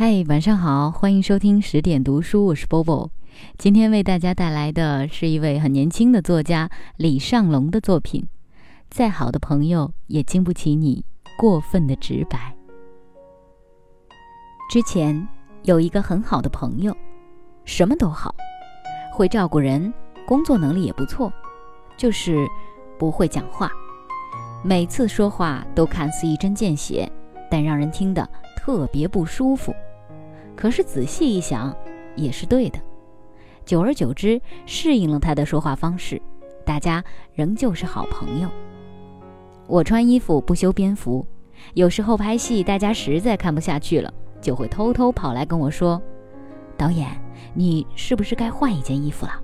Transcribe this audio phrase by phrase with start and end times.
[0.00, 3.10] 嗨，晚上好，欢迎收听十点读书，我是 Bobo。
[3.58, 8.26] 今天为大家带来的是一位很年轻的作家李尚龙的作品。
[8.88, 11.04] 再好的朋友也经不起你
[11.38, 12.56] 过分的直白。
[14.70, 15.28] 之前
[15.64, 16.96] 有一个很好的朋友，
[17.66, 18.34] 什么都好，
[19.12, 19.92] 会照顾人，
[20.26, 21.30] 工作能力也不错，
[21.98, 22.48] 就是
[22.98, 23.70] 不会讲话。
[24.64, 27.06] 每次说话都看似一针见血，
[27.50, 29.74] 但让人听得特别不舒服。
[30.56, 31.74] 可是仔细一想，
[32.16, 32.78] 也是对的。
[33.64, 36.20] 久而久之，适应了他的说话方式，
[36.64, 38.48] 大家仍旧是好朋友。
[39.66, 41.24] 我穿衣服不修边幅，
[41.74, 46.02] 有时候拍戏，大家实在看不下去了，就会偷偷跑来跟我说
[46.76, 47.08] ：“导演，
[47.54, 49.40] 你是不是该换一件衣服了？”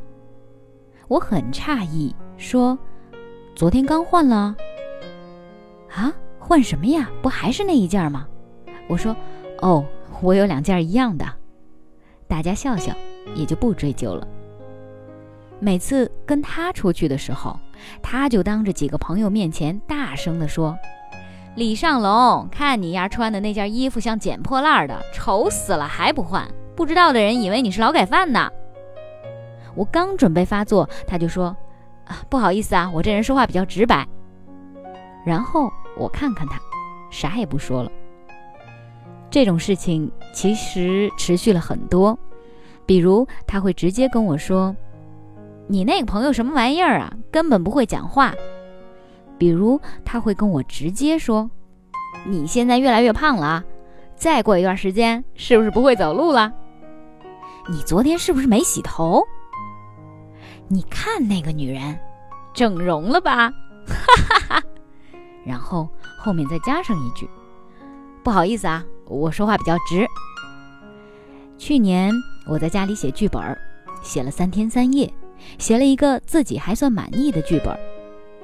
[1.08, 2.76] 我很诧异，说
[3.54, 4.56] ：“昨天刚换了。”
[5.94, 7.08] 啊，换什么呀？
[7.22, 8.26] 不还是那一件吗？
[8.88, 9.14] 我说
[9.62, 9.84] ：“哦。”
[10.22, 11.26] 我有两件一样的，
[12.26, 12.92] 大家笑笑，
[13.34, 14.26] 也就不追究了。
[15.58, 17.58] 每次跟他出去的时候，
[18.02, 20.76] 他就当着几个朋友面前大声地说
[21.56, 28.50] ：“李尚龙，看你丫穿的那件衣服像捡破烂的，丑死了还不换，不知道的人以为你是劳改犯呢。”
[29.74, 31.56] 我刚准备发作，他就说
[32.06, 34.06] ：“啊，不好意思啊，我这人说话比较直白。”
[35.24, 36.60] 然后我看看他，
[37.10, 37.90] 啥也不说了。
[39.36, 42.18] 这种事情其实持续了很多，
[42.86, 44.74] 比如他会直接跟我说
[45.68, 48.32] ：“你那个朋友什么玩意儿啊，根本不会讲话。”
[49.36, 51.50] 比如他会跟我直接说
[52.24, 53.62] ：“你现在越来越胖了，
[54.14, 56.50] 再过一段时间是不是不会走路了？
[57.68, 59.22] 你昨天是不是没洗头？
[60.66, 61.94] 你看那个女人，
[62.54, 63.50] 整容了吧？”
[63.86, 63.94] 哈
[64.30, 64.62] 哈哈，
[65.44, 65.86] 然后
[66.18, 67.28] 后面再加上一句
[68.24, 70.06] ：“不好意思啊。”我说话比较直。
[71.58, 72.12] 去年
[72.46, 73.56] 我在家里写剧本，
[74.02, 75.12] 写了三天三夜，
[75.58, 77.76] 写了一个自己还算满意的剧本。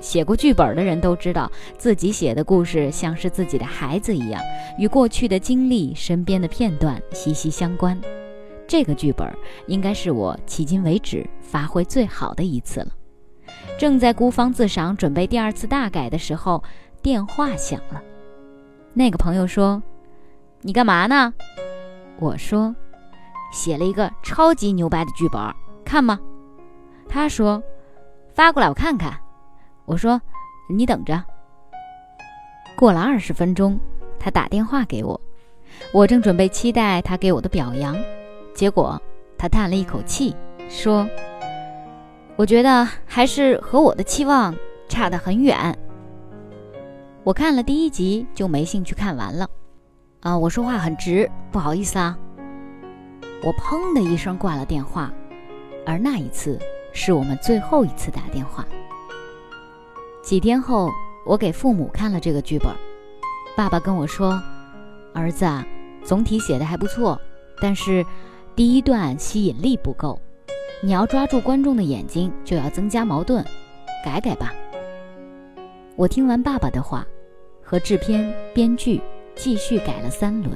[0.01, 4.43] 写过剧本的人都知道，自己写的故事像是自己的孩子一样，
[4.79, 8.01] 与过去的经历、身边的片段息息相关。
[8.67, 9.31] 这个剧本
[9.67, 12.89] 应该是我迄今为止发挥最好的一次了。
[13.79, 16.65] 正在孤芳自赏，准备第二次大改的时候，
[17.03, 18.01] 电话响了。
[18.95, 19.83] 那个朋友说。
[20.65, 21.35] 你干嘛呢？
[22.21, 22.73] 我说，
[23.53, 25.41] 写了一个超级牛掰的剧本，
[25.85, 26.21] 看吗？
[27.09, 27.61] 他说，
[28.33, 29.13] 发过来我看看。
[29.87, 30.21] 我说，
[30.71, 31.21] 你等着。
[32.77, 33.77] 过了二十分钟，
[34.21, 35.21] 他打电话给我，
[35.93, 37.97] 我正准备期待他给我的表扬，
[38.55, 39.03] 结果
[39.37, 40.33] 他叹了一口气，
[40.69, 41.09] 说
[42.37, 44.55] ：“我觉得还是和我的期望
[44.89, 45.77] 差得很远。”
[47.25, 49.49] 我看了第一集就没兴趣看完了。
[50.23, 52.17] 啊，我说话很直，不好意思啊。
[53.43, 55.13] 我砰的一声挂了电话，
[55.85, 56.57] 而那一次
[56.93, 58.65] 是我们最后一次打电话。
[60.23, 60.89] 几天后，
[61.27, 62.73] 我给父母看了这个剧本，
[63.57, 64.41] 爸爸跟我说
[65.13, 65.67] ：“儿子啊，
[66.05, 67.21] 总体写的还不错，
[67.61, 68.07] 但是
[68.55, 70.21] 第一段吸引力不够，
[70.85, 73.45] 你要抓住观众的眼睛，就要增加矛盾，
[74.05, 74.55] 改改吧。”
[75.99, 77.05] 我听完爸爸的话，
[77.61, 79.03] 和制片、编剧。
[79.43, 80.53] 继续改了三轮，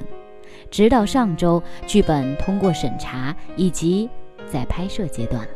[0.71, 4.09] 直到上周剧本通过审查，以及
[4.49, 5.51] 在拍摄阶段了。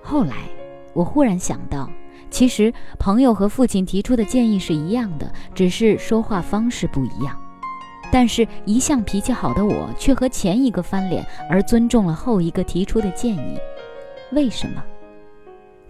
[0.00, 0.48] 后来，
[0.92, 1.90] 我忽然想到，
[2.30, 7.36] 其实朋友和父亲提出的建议是一样的，只是说话方式不一样。
[8.12, 13.58] 但是，一向脾气好的我，却和前一个翻脸，而尊重了后一个提出的建议。
[14.30, 14.80] 为什么？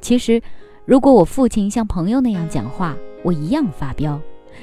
[0.01, 0.41] 其实，
[0.87, 4.19] 如果我父亲像朋友那样讲话，我一样发飙。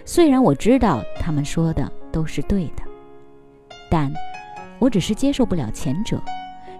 [0.05, 2.83] 虽然我知道他们说的都是对的，
[3.89, 4.11] 但
[4.79, 6.21] 我只是接受不了前者，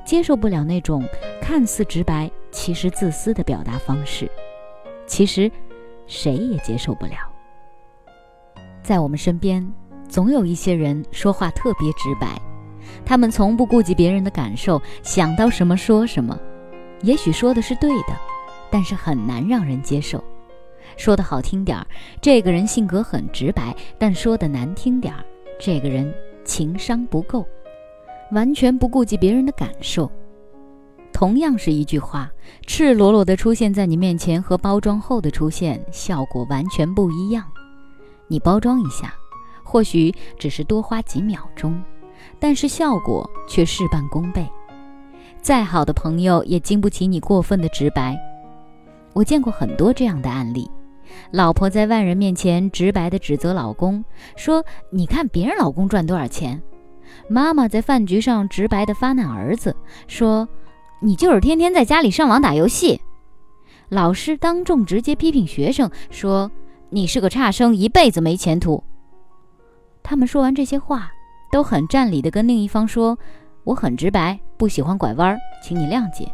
[0.05, 1.03] 接受不了那种
[1.41, 4.29] 看似直白，其实自私的表达方式。
[5.05, 5.51] 其实，
[6.07, 7.15] 谁也接受不了。
[8.81, 9.65] 在我们身边，
[10.09, 12.41] 总有一些人说话特别直白，
[13.05, 16.37] 他们从不顾及别人的感受，想到什么说什么。
[17.01, 18.15] 也许说的是对的，
[18.69, 20.23] 但是很难让人接受。
[20.97, 21.85] 说的好听点儿，
[22.21, 25.23] 这个人性格很直白；但说的难听点儿，
[25.59, 26.13] 这个人
[26.45, 27.45] 情商不够，
[28.31, 30.09] 完全不顾及别人的感受。
[31.11, 32.31] 同样是一句话，
[32.65, 37.45] 赤裸裸的出现在你面前和包装后的出现效果完全不一样。
[38.27, 39.13] 你包装一下，
[39.63, 41.81] 或许只是多花几秒钟，
[42.39, 44.47] 但是效果却事半功倍。
[45.41, 48.17] 再好的朋友也经不起你过分的直白。
[49.13, 50.69] 我见过很多这样的案例。
[51.31, 54.03] 老婆在外人面前直白地指责老公，
[54.35, 56.61] 说：“你看别人老公赚多少钱，
[57.27, 59.75] 妈妈在饭局上直白地发难儿子，
[60.07, 60.47] 说
[61.01, 63.01] ：“你就是天天在家里上网打游戏。”
[63.89, 66.51] 老师当众直接批评学生，说
[66.89, 68.83] ：“你是个差生，一辈子没前途。”
[70.01, 71.11] 他们说完这些话，
[71.51, 73.17] 都很占理地跟另一方说
[73.63, 76.31] ：“我很直白，不喜欢拐弯，请你谅解。”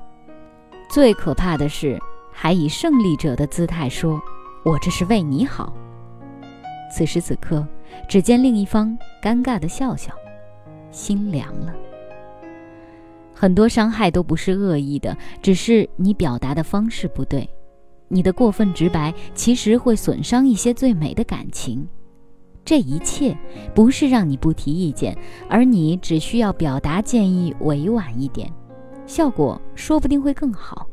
[0.90, 2.00] 最可怕的是，
[2.32, 4.20] 还以胜利者的姿态说
[4.70, 5.74] ：“我这是为你好。”
[6.94, 7.68] 此时此刻，
[8.08, 10.14] 只见另一方尴尬地笑笑，
[10.92, 11.74] 心凉了。
[13.34, 17.50] 很多伤害都不是恶意的，只是你表达的方式不对。
[18.10, 21.88] 你的过分直白，其实会损伤一些最美的感情。
[22.66, 23.36] 这一切
[23.74, 25.18] 不是让你不提意见，
[25.50, 28.52] 而你只需要表达建议委婉一点，
[29.08, 30.89] 效果说不定会更好。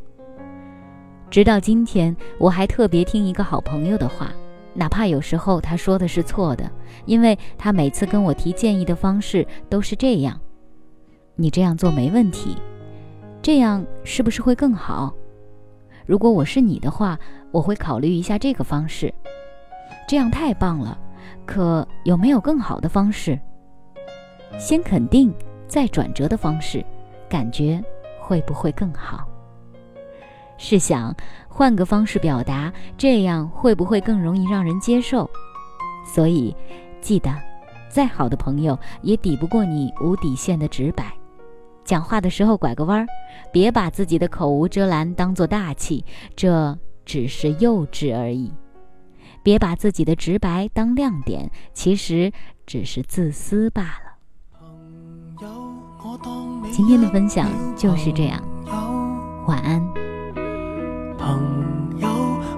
[1.31, 4.33] 直到今天，我还特别听一个好朋友的话，
[4.75, 6.71] 哪怕有时候他说的是错的，
[7.05, 10.41] 因为他每次跟我提建议的方式都是这样。
[11.35, 12.57] 你这样做没问题，
[13.43, 15.13] 这样是不是会更好？
[16.07, 17.19] 如果我是你的话，
[17.51, 19.13] 我会考虑一下这个方式。
[20.09, 20.97] 这样太棒了，
[21.45, 23.39] 可有没有更好的方式？
[24.57, 25.35] 先肯定，
[25.67, 26.83] 再转折的方式，
[27.29, 27.83] 感觉
[28.21, 29.29] 会不会更好？
[30.59, 31.15] 试想
[31.49, 35.29] 换个方式表达，这样会不会更容易让人接受？
[36.07, 36.55] 所以，
[37.01, 37.35] 记得，
[37.89, 41.13] 再好的朋友也抵不过你无底线的直白。
[41.85, 43.07] 讲话的时候拐个弯儿，
[43.53, 46.05] 别把自己的口无遮拦当做大气，
[46.35, 48.51] 这只是幼稚而已；
[49.43, 52.33] 别把自己的直白当亮点，其实
[52.67, 54.17] 只是自私罢了。
[56.73, 58.43] 今天的分享就是这样，
[59.47, 60.06] 晚安。
[61.27, 62.07] 朋友，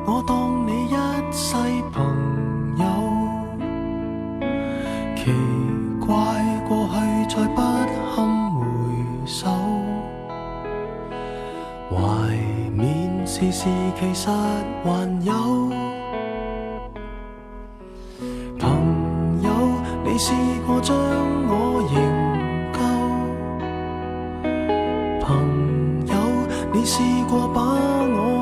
[0.04, 0.94] 我当你一
[1.32, 1.54] 世
[1.90, 2.04] 朋
[2.76, 2.84] 友，
[5.16, 5.32] 奇
[5.98, 6.12] 怪
[6.68, 7.58] 过去再不。
[13.30, 13.68] 时时
[14.00, 14.34] 其实还
[15.24, 15.30] 有
[18.58, 19.50] 朋友，
[20.02, 20.32] 你试
[20.66, 20.96] 过将
[21.46, 21.52] 我
[21.92, 21.96] 营
[22.72, 22.78] 救？
[25.24, 25.26] 朋
[26.08, 26.12] 友，
[26.72, 28.37] 你试过把我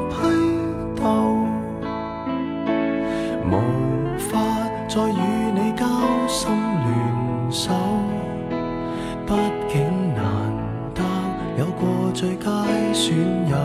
[13.06, 13.16] 损
[13.48, 13.56] 友。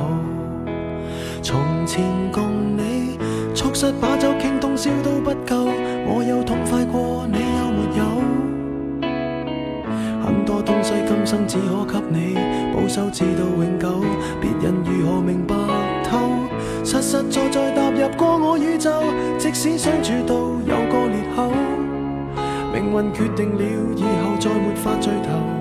[1.42, 1.58] 从
[1.88, 3.18] 前共你
[3.56, 5.66] 促膝把酒倾通宵都不够，
[6.06, 8.04] 我有痛快过，你有没有？
[10.24, 11.58] 很多东西今生只
[11.88, 12.36] 可给你
[12.72, 14.06] 保守，至到永久。
[14.40, 15.56] 别人如何明白
[16.04, 16.20] 透？
[16.84, 18.92] 实实在在踏入过我宇宙，
[19.40, 21.52] 即使相处到有个裂口，
[22.72, 23.64] 命运决定了
[23.98, 25.61] 以后再没法聚头。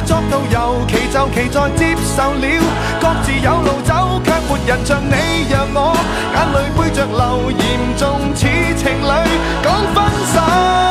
[0.05, 2.45] 作到尤，其就其在接受了，
[2.99, 5.15] 各自有路走，却没人像你
[5.49, 5.95] 让我
[6.33, 7.61] 眼泪背着流，严
[7.97, 8.41] 重似
[8.77, 9.11] 情侣
[9.63, 10.03] 讲分
[10.33, 10.90] 手。